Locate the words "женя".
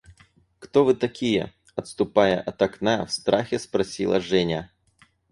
4.19-4.71